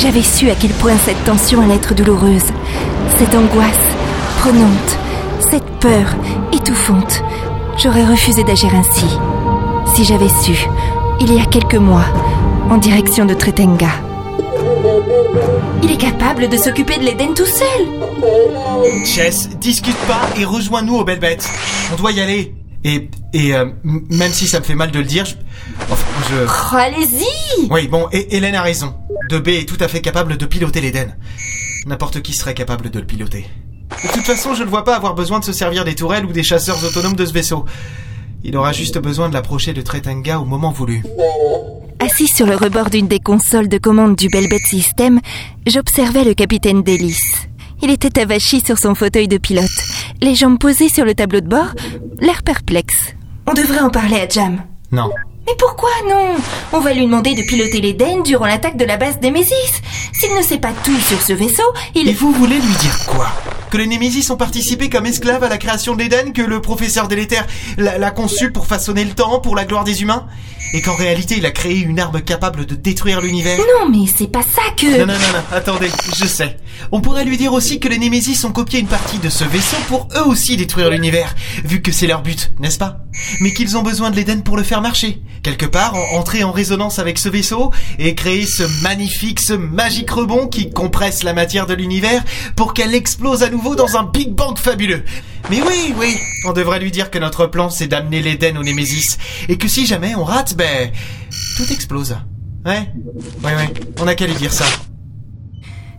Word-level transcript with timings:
j'avais 0.00 0.22
su 0.22 0.50
à 0.50 0.54
quel 0.54 0.70
point 0.70 0.96
cette 1.04 1.22
tension 1.24 1.60
allait 1.60 1.74
être 1.74 1.94
douloureuse, 1.94 2.46
cette 3.18 3.34
angoisse 3.34 3.76
prenante, 4.38 4.98
cette 5.50 5.66
peur 5.78 6.16
étouffante, 6.52 7.22
j'aurais 7.76 8.04
refusé 8.04 8.42
d'agir 8.42 8.74
ainsi. 8.74 9.06
Si 9.94 10.04
j'avais 10.04 10.28
su, 10.28 10.56
il 11.20 11.34
y 11.34 11.40
a 11.40 11.44
quelques 11.44 11.74
mois, 11.74 12.06
en 12.70 12.78
direction 12.78 13.26
de 13.26 13.34
Tretenga. 13.34 13.90
Il 15.82 15.90
est 15.90 16.00
capable 16.00 16.48
de 16.48 16.56
s'occuper 16.56 16.96
de 16.96 17.04
l'Éden 17.04 17.34
tout 17.34 17.44
seul. 17.44 17.86
Chess, 19.04 19.50
discute 19.58 19.98
pas 20.08 20.22
et 20.40 20.44
rejoins-nous 20.44 20.96
aux 20.96 21.04
belles 21.04 21.20
bêtes. 21.20 21.48
On 21.92 21.96
doit 21.96 22.12
y 22.12 22.20
aller. 22.20 22.54
Et, 22.84 23.10
et 23.34 23.54
euh, 23.54 23.66
même 23.84 24.32
si 24.32 24.46
ça 24.46 24.58
me 24.60 24.64
fait 24.64 24.74
mal 24.74 24.90
de 24.90 24.98
le 24.98 25.04
dire, 25.04 25.24
je... 25.26 25.34
Enfin, 25.90 26.06
je... 26.30 26.46
Oh, 26.46 26.76
allez-y 26.76 27.68
Oui, 27.70 27.88
bon, 27.88 28.08
et 28.12 28.36
Hélène 28.36 28.54
a 28.54 28.62
raison. 28.62 28.94
2B 29.30 29.60
est 29.60 29.68
tout 29.68 29.76
à 29.80 29.88
fait 29.88 30.00
capable 30.00 30.36
de 30.36 30.46
piloter 30.46 30.80
l'Éden. 30.80 31.14
N'importe 31.86 32.22
qui 32.22 32.32
serait 32.32 32.54
capable 32.54 32.90
de 32.90 32.98
le 32.98 33.06
piloter. 33.06 33.46
De 34.02 34.12
toute 34.12 34.24
façon, 34.24 34.54
je 34.54 34.62
ne 34.62 34.68
vois 34.68 34.84
pas 34.84 34.96
avoir 34.96 35.14
besoin 35.14 35.40
de 35.40 35.44
se 35.44 35.52
servir 35.52 35.84
des 35.84 35.94
tourelles 35.94 36.24
ou 36.24 36.32
des 36.32 36.42
chasseurs 36.42 36.82
autonomes 36.84 37.16
de 37.16 37.26
ce 37.26 37.32
vaisseau. 37.32 37.64
Il 38.44 38.56
aura 38.56 38.72
juste 38.72 38.98
besoin 38.98 39.28
de 39.28 39.34
l'approcher 39.34 39.74
de 39.74 39.82
Tretenga 39.82 40.38
au 40.38 40.44
moment 40.44 40.70
voulu. 40.70 41.02
Assis 41.98 42.28
sur 42.28 42.46
le 42.46 42.56
rebord 42.56 42.88
d'une 42.88 43.08
des 43.08 43.18
consoles 43.20 43.68
de 43.68 43.76
commande 43.76 44.16
du 44.16 44.28
Belbet 44.28 44.56
System, 44.64 45.20
j'observais 45.66 46.24
le 46.24 46.32
capitaine 46.32 46.82
Delis. 46.82 47.20
Il 47.82 47.90
était 47.90 48.20
avachi 48.20 48.60
sur 48.60 48.78
son 48.78 48.94
fauteuil 48.94 49.28
de 49.28 49.38
pilote, 49.38 49.64
les 50.20 50.34
jambes 50.34 50.58
posées 50.58 50.88
sur 50.88 51.04
le 51.04 51.14
tableau 51.14 51.40
de 51.40 51.48
bord, 51.48 51.74
l'air 52.20 52.42
perplexe. 52.42 53.14
On 53.46 53.54
devrait 53.54 53.80
en 53.80 53.90
parler 53.90 54.20
à 54.20 54.28
Jam. 54.28 54.62
Non. 54.92 55.10
Mais 55.46 55.54
pourquoi 55.58 55.90
non? 56.08 56.36
On 56.72 56.80
va 56.80 56.92
lui 56.92 57.06
demander 57.06 57.34
de 57.34 57.42
piloter 57.42 57.80
l'Éden 57.80 58.22
durant 58.22 58.46
l'attaque 58.46 58.76
de 58.76 58.84
la 58.84 58.96
base 58.96 59.18
Nemesis. 59.22 59.82
S'il 60.12 60.34
ne 60.36 60.42
sait 60.42 60.58
pas 60.58 60.72
tout 60.84 60.98
sur 61.00 61.20
ce 61.20 61.32
vaisseau, 61.32 61.62
il... 61.94 62.08
Et 62.08 62.12
vous 62.12 62.32
voulez 62.32 62.56
lui 62.56 62.74
dire 62.80 62.98
quoi? 63.06 63.28
Que 63.70 63.76
les 63.78 63.86
Némésis 63.86 64.28
ont 64.30 64.36
participé 64.36 64.88
comme 64.90 65.06
esclaves 65.06 65.42
à 65.44 65.48
la 65.48 65.58
création 65.58 65.94
de 65.94 66.02
l'Éden 66.02 66.32
Que 66.32 66.42
le 66.42 66.60
professeur 66.60 67.08
délétère 67.08 67.46
l'a 67.78 67.98
l'a 67.98 68.10
conçu 68.10 68.50
pour 68.50 68.66
façonner 68.66 69.04
le 69.04 69.12
temps, 69.12 69.40
pour 69.40 69.54
la 69.56 69.64
gloire 69.64 69.84
des 69.84 70.02
humains 70.02 70.26
Et 70.74 70.80
qu'en 70.82 70.94
réalité 70.94 71.36
il 71.38 71.46
a 71.46 71.50
créé 71.50 71.78
une 71.78 71.98
arme 72.00 72.20
capable 72.20 72.66
de 72.66 72.74
détruire 72.74 73.20
l'univers 73.20 73.58
Non, 73.58 73.88
mais 73.90 74.06
c'est 74.16 74.30
pas 74.30 74.42
ça 74.42 74.62
que... 74.76 74.86
Non, 75.00 75.06
non, 75.06 75.12
non, 75.14 75.32
non, 75.34 75.56
attendez, 75.56 75.90
je 76.16 76.26
sais. 76.26 76.56
On 76.92 77.00
pourrait 77.00 77.24
lui 77.24 77.36
dire 77.36 77.52
aussi 77.52 77.78
que 77.80 77.88
les 77.88 77.98
Némésis 77.98 78.42
ont 78.44 78.52
copié 78.52 78.80
une 78.80 78.86
partie 78.86 79.18
de 79.18 79.28
ce 79.28 79.44
vaisseau 79.44 79.76
pour 79.88 80.08
eux 80.16 80.26
aussi 80.26 80.56
détruire 80.56 80.90
l'univers, 80.90 81.34
vu 81.64 81.82
que 81.82 81.92
c'est 81.92 82.06
leur 82.06 82.22
but, 82.22 82.52
n'est-ce 82.58 82.78
pas? 82.78 82.98
Mais 83.40 83.52
qu'ils 83.52 83.76
ont 83.76 83.82
besoin 83.82 84.10
de 84.10 84.16
l'Éden 84.16 84.42
pour 84.42 84.56
le 84.56 84.62
faire 84.62 84.80
marcher. 84.80 85.20
Quelque 85.42 85.66
part, 85.66 85.94
en- 85.94 86.18
entrer 86.18 86.42
en 86.44 86.52
résonance 86.52 86.98
avec 86.98 87.18
ce 87.18 87.28
vaisseau 87.28 87.70
et 87.98 88.14
créer 88.14 88.46
ce 88.46 88.62
magnifique, 88.82 89.40
ce 89.40 89.52
magique 89.52 90.10
rebond 90.10 90.46
qui 90.46 90.70
compresse 90.70 91.22
la 91.22 91.34
matière 91.34 91.66
de 91.66 91.74
l'univers 91.74 92.24
pour 92.56 92.72
qu'elle 92.72 92.94
explose 92.94 93.42
à 93.42 93.50
nouveau 93.50 93.59
dans 93.60 93.96
un 93.96 94.04
Big 94.04 94.34
Bang 94.34 94.58
fabuleux. 94.58 95.04
Mais 95.50 95.62
oui, 95.62 95.94
oui, 95.98 96.16
on 96.44 96.52
devrait 96.52 96.80
lui 96.80 96.90
dire 96.90 97.10
que 97.10 97.18
notre 97.18 97.46
plan 97.46 97.70
c'est 97.70 97.86
d'amener 97.86 98.22
l'Éden 98.22 98.56
aux 98.56 98.62
Némésis 98.62 99.18
et 99.48 99.56
que 99.58 99.68
si 99.68 99.86
jamais 99.86 100.14
on 100.14 100.24
rate, 100.24 100.54
ben, 100.56 100.90
tout 101.56 101.72
explose. 101.72 102.16
Ouais, 102.66 102.92
ouais, 103.44 103.54
ouais, 103.54 103.72
on 104.00 104.06
a 104.06 104.14
qu'à 104.14 104.26
lui 104.26 104.34
dire 104.34 104.52
ça. 104.52 104.64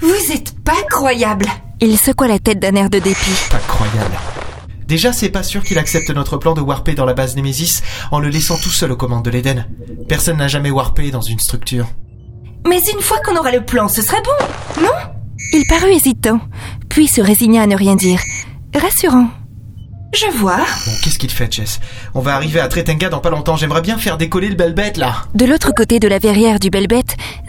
Vous 0.00 0.32
êtes 0.32 0.62
pas 0.62 0.82
croyable. 0.90 1.46
Il 1.80 1.98
secoua 1.98 2.28
la 2.28 2.38
tête 2.38 2.58
d'un 2.60 2.74
air 2.74 2.90
de 2.90 2.98
dépit. 2.98 3.36
Incroyable. 3.52 4.16
Déjà, 4.86 5.12
c'est 5.12 5.30
pas 5.30 5.42
sûr 5.42 5.64
qu'il 5.64 5.78
accepte 5.78 6.10
notre 6.10 6.36
plan 6.36 6.54
de 6.54 6.60
warper 6.60 6.94
dans 6.94 7.04
la 7.04 7.14
base 7.14 7.34
Nemesis 7.36 7.82
en 8.12 8.20
le 8.20 8.28
laissant 8.28 8.56
tout 8.56 8.70
seul 8.70 8.92
aux 8.92 8.96
commandes 8.96 9.24
de 9.24 9.30
l'Eden. 9.30 9.66
Personne 10.08 10.36
n'a 10.36 10.48
jamais 10.48 10.70
warpé 10.70 11.10
dans 11.10 11.20
une 11.20 11.40
structure. 11.40 11.86
Mais 12.66 12.80
une 12.94 13.00
fois 13.00 13.18
qu'on 13.24 13.36
aura 13.36 13.50
le 13.50 13.64
plan, 13.64 13.88
ce 13.88 14.00
serait 14.00 14.22
bon, 14.22 14.82
non? 14.82 14.92
Il 15.52 15.64
parut 15.66 15.92
hésitant, 15.92 16.40
puis 16.96 17.08
se 17.08 17.20
résigna 17.20 17.60
à 17.60 17.66
ne 17.66 17.76
rien 17.76 17.94
dire. 17.94 18.22
Rassurant. 18.74 19.28
Je 20.14 20.34
vois. 20.38 20.56
Bon, 20.56 20.92
qu'est-ce 21.04 21.18
qu'il 21.18 21.30
fait, 21.30 21.52
Jess? 21.52 21.78
On 22.14 22.20
va 22.20 22.34
arriver 22.34 22.58
à 22.58 22.68
Tretenga 22.68 23.10
dans 23.10 23.18
pas 23.18 23.28
longtemps. 23.28 23.54
J'aimerais 23.54 23.82
bien 23.82 23.98
faire 23.98 24.16
décoller 24.16 24.48
le 24.48 24.54
bel 24.54 24.72
bête, 24.72 24.96
là. 24.96 25.16
De 25.34 25.44
l'autre 25.44 25.72
côté 25.76 26.00
de 26.00 26.08
la 26.08 26.18
verrière 26.18 26.58
du 26.58 26.70
Belbet 26.70 27.04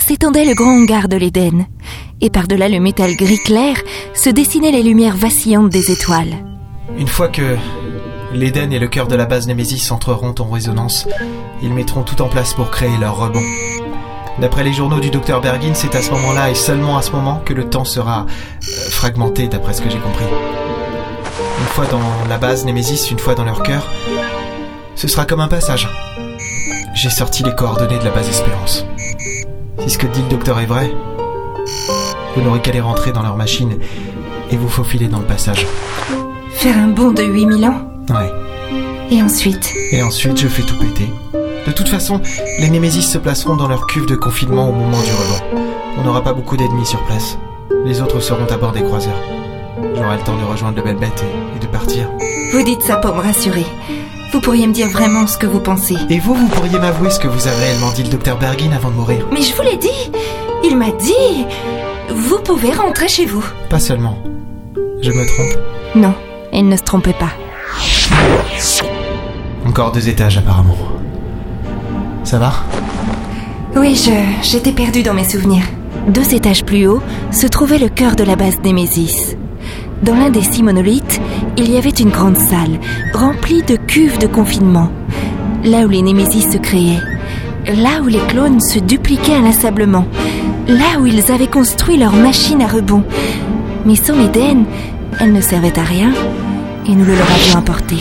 s'étendait 0.05 0.43
le 0.43 0.53
grand 0.53 0.75
hangar 0.81 1.07
de 1.07 1.15
l'Éden. 1.15 1.65
Et 2.19 2.29
par-delà 2.29 2.67
le 2.67 2.81
métal 2.81 3.15
gris 3.15 3.39
clair 3.45 3.77
se 4.13 4.29
dessinaient 4.29 4.73
les 4.73 4.83
lumières 4.83 5.15
vacillantes 5.15 5.69
des 5.69 5.93
étoiles. 5.93 6.35
Une 6.99 7.07
fois 7.07 7.29
que 7.29 7.55
l'Eden 8.33 8.73
et 8.73 8.79
le 8.79 8.89
cœur 8.89 9.07
de 9.07 9.15
la 9.15 9.27
base 9.27 9.47
Nemesis 9.47 9.93
entreront 9.93 10.35
en 10.39 10.49
résonance, 10.49 11.07
ils 11.63 11.73
mettront 11.73 12.03
tout 12.03 12.21
en 12.21 12.27
place 12.27 12.53
pour 12.53 12.69
créer 12.69 12.97
leur 12.97 13.17
rebond. 13.17 13.43
D'après 14.39 14.63
les 14.63 14.73
journaux 14.73 14.99
du 14.99 15.09
docteur 15.09 15.41
Bergin, 15.41 15.73
c'est 15.73 15.95
à 15.95 16.01
ce 16.01 16.11
moment-là 16.11 16.51
et 16.51 16.55
seulement 16.55 16.97
à 16.97 17.01
ce 17.01 17.11
moment 17.11 17.41
que 17.43 17.53
le 17.53 17.69
temps 17.69 17.85
sera 17.85 18.25
euh, 18.27 18.89
fragmenté, 18.91 19.47
d'après 19.47 19.73
ce 19.73 19.81
que 19.81 19.89
j'ai 19.89 19.97
compris. 19.97 20.25
Une 21.59 21.65
fois 21.67 21.85
dans 21.87 22.29
la 22.29 22.37
base 22.37 22.63
Nemesis, 22.63 23.09
une 23.09 23.17
fois 23.17 23.33
dans 23.33 23.43
leur 23.45 23.63
cœur, 23.63 23.87
ce 24.95 25.07
sera 25.07 25.25
comme 25.25 25.39
un 25.39 25.47
passage. 25.47 25.89
J'ai 26.93 27.09
sorti 27.09 27.43
les 27.43 27.55
coordonnées 27.55 27.97
de 27.97 28.03
la 28.03 28.11
base 28.11 28.29
Espérance. 28.29 28.85
Si 29.79 29.89
ce 29.89 29.97
que 29.97 30.07
dit 30.07 30.21
le 30.21 30.29
docteur 30.29 30.59
est 30.59 30.65
vrai, 30.65 30.91
vous 32.35 32.41
n'aurez 32.43 32.61
qu'à 32.61 32.71
les 32.71 32.81
rentrer 32.81 33.11
dans 33.11 33.23
leur 33.23 33.37
machine 33.37 33.77
et 34.51 34.57
vous 34.57 34.69
faufiler 34.69 35.07
dans 35.07 35.19
le 35.19 35.25
passage. 35.25 35.65
Faire 36.51 36.77
un 36.77 36.87
bond 36.87 37.11
de 37.11 37.23
8000 37.23 37.65
ans? 37.65 37.81
Ouais. 38.09 38.31
Et 39.09 39.21
ensuite? 39.21 39.73
Et 39.91 40.03
ensuite, 40.03 40.37
je 40.39 40.47
fais 40.47 40.63
tout 40.63 40.77
péter. 40.77 41.09
De 41.67 41.73
toute 41.73 41.89
façon, 41.89 42.21
les 42.59 42.69
Némésis 42.69 43.11
se 43.11 43.17
placeront 43.17 43.57
dans 43.57 43.67
leur 43.67 43.87
cuve 43.87 44.05
de 44.05 44.15
confinement 44.15 44.69
au 44.69 44.71
moment 44.71 45.01
du 45.01 45.11
rebond. 45.11 45.61
On 45.97 46.03
n'aura 46.03 46.23
pas 46.23 46.31
beaucoup 46.31 46.55
d'ennemis 46.55 46.85
sur 46.85 47.03
place. 47.03 47.37
Les 47.83 48.01
autres 48.01 48.21
seront 48.21 48.45
à 48.45 48.55
bord 48.55 48.71
des 48.71 48.83
croiseurs. 48.83 49.19
J'aurai 49.93 50.15
le 50.15 50.23
temps 50.23 50.37
de 50.37 50.45
rejoindre 50.45 50.77
le 50.77 50.83
belle 50.83 50.95
bête 50.95 51.23
et, 51.23 51.57
et 51.57 51.59
de 51.59 51.67
partir. 51.67 52.09
Vous 52.53 52.63
dites 52.63 52.83
ça 52.83 52.95
pour 52.95 53.13
me 53.13 53.19
rassurer. 53.21 53.65
Vous 54.31 54.39
pourriez 54.39 54.65
me 54.65 54.71
dire 54.73 54.87
vraiment 54.87 55.27
ce 55.27 55.37
que 55.37 55.45
vous 55.45 55.59
pensez. 55.59 55.97
Et 56.09 56.19
vous, 56.19 56.35
vous 56.35 56.47
pourriez 56.47 56.79
m'avouer 56.79 57.09
ce 57.09 57.19
que 57.19 57.27
vous 57.27 57.47
avez 57.47 57.57
réellement 57.65 57.91
dit 57.91 58.03
le 58.03 58.09
docteur 58.09 58.37
Bergin 58.37 58.71
avant 58.71 58.89
de 58.89 58.95
mourir. 58.95 59.27
Mais 59.33 59.41
je 59.41 59.53
vous 59.53 59.61
l'ai 59.63 59.75
dit 59.77 60.11
Il 60.63 60.77
m'a 60.77 60.91
dit 60.91 61.45
Vous 62.09 62.39
pouvez 62.39 62.71
rentrer 62.71 63.09
chez 63.09 63.25
vous. 63.25 63.43
Pas 63.69 63.79
seulement. 63.79 64.17
Je 65.01 65.11
me 65.11 65.25
trompe. 65.27 65.61
Non, 65.95 66.13
il 66.53 66.69
ne 66.69 66.77
se 66.77 66.83
trompait 66.83 67.11
pas. 67.13 67.31
Encore 69.65 69.91
deux 69.91 70.07
étages 70.07 70.37
apparemment. 70.37 70.77
Ça 72.27 72.39
va 72.39 72.51
Oui, 73.77 73.95
je 73.95 74.11
j'étais 74.43 74.73
perdue 74.73 75.01
dans 75.01 75.13
mes 75.13 75.23
souvenirs. 75.23 75.63
Deux 76.09 76.35
étages 76.35 76.65
plus 76.65 76.85
haut 76.85 77.01
se 77.31 77.47
trouvait 77.47 77.79
le 77.79 77.87
cœur 77.87 78.17
de 78.17 78.25
la 78.25 78.35
base 78.35 78.59
Némésis. 78.65 79.37
Dans 80.03 80.13
l'un 80.13 80.29
des 80.29 80.41
six 80.41 80.61
monolithes, 80.61 81.21
il 81.55 81.71
y 81.71 81.77
avait 81.77 81.89
une 81.89 82.09
grande 82.09 82.37
salle, 82.37 82.81
remplie 83.13 83.63
de 83.63 83.77
cuves 83.77 84.17
de 84.17 84.27
confinement. 84.27 84.89
Là 85.63 85.85
où 85.85 85.87
les 85.87 86.01
Némésis 86.01 86.51
se 86.51 86.57
créaient. 86.57 86.99
Là 87.65 88.01
où 88.03 88.07
les 88.07 88.25
clones 88.27 88.59
se 88.59 88.79
dupliquaient 88.79 89.35
inlassablement. 89.35 90.05
Là 90.67 90.99
où 90.99 91.05
ils 91.05 91.31
avaient 91.31 91.47
construit 91.47 91.95
leur 91.95 92.11
machine 92.11 92.61
à 92.61 92.67
rebond. 92.67 93.05
Mais 93.85 93.95
sans 93.95 94.17
l'Éden, 94.17 94.65
elle 95.21 95.31
ne 95.31 95.39
servait 95.39 95.79
à 95.79 95.83
rien. 95.83 96.11
Et 96.87 96.93
nous 96.93 97.05
le 97.05 97.15
leur 97.15 97.31
avions 97.31 97.59
apporté. 97.59 97.95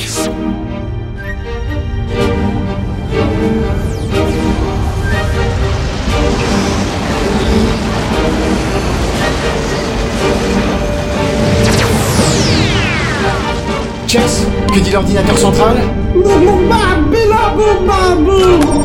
Que 14.72 14.78
dit 14.81 14.91
l'ordinateur 14.91 15.37
central 15.38 15.77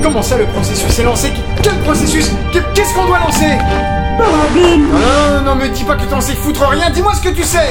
Comment 0.03 0.21
ça 0.21 0.37
le 0.37 0.45
processus 0.45 0.99
est 0.99 1.03
lancé? 1.03 1.31
Quel 1.61 1.73
processus? 1.79 2.31
Qu'est-ce 2.51 2.93
qu'on 2.93 3.05
doit 3.05 3.19
lancer? 3.19 3.57
Non, 4.19 4.25
non, 5.39 5.41
non, 5.45 5.55
me 5.55 5.67
dis 5.69 5.83
pas 5.83 5.95
que 5.95 6.03
t'en 6.03 6.19
sais 6.21 6.33
foutre 6.33 6.67
rien, 6.67 6.89
dis-moi 6.89 7.13
ce 7.15 7.21
que 7.21 7.29
tu 7.33 7.43
sais. 7.43 7.69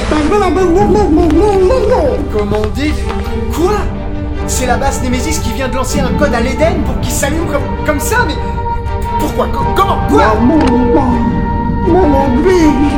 Comment 2.37 2.63
dit. 2.75 2.93
Quoi? 3.55 3.73
C'est 4.47 4.67
la 4.67 4.77
base 4.77 5.03
Nemesis 5.03 5.39
qui 5.41 5.53
vient 5.53 5.69
de 5.69 5.77
lancer 5.77 6.01
un 6.01 6.13
code 6.19 6.35
à 6.35 6.41
l'Eden 6.41 6.83
pour 6.85 6.99
qu'il 7.01 7.13
s'allume 7.13 7.47
comme, 7.87 8.01
ça, 8.01 8.17
mais... 8.27 8.35
Pourquoi? 9.21 9.47
Co- 9.53 9.65
Comment? 9.77 9.99
Quoi? 10.09 10.23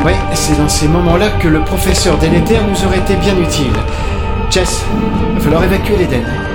Ouais, 0.04 0.14
c'est 0.34 0.56
dans 0.58 0.68
ces 0.68 0.88
moments-là 0.88 1.26
que 1.40 1.48
le 1.48 1.60
professeur 1.64 2.16
délétère 2.18 2.62
nous 2.68 2.86
aurait 2.86 2.98
été 2.98 3.16
bien 3.16 3.36
utile. 3.36 3.72
Jess, 4.52 4.84
il 5.30 5.34
va 5.36 5.40
falloir 5.40 5.64
évacuer 5.64 5.96
l'Eden. 5.96 6.51